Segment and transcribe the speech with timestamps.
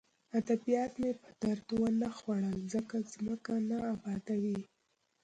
[0.39, 4.59] ادبیات مې په درد ونه خوړل ځکه ځمکه نه ابادوي